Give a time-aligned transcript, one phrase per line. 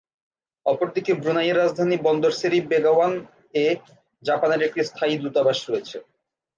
[0.65, 3.65] অপরদিকে ব্রুনাইয়ের রাজধানী বন্দর সেরি বেগাওয়ান-এ
[4.23, 5.97] জাপানের একটি স্থায়ী দূতাবাস রয়েছে।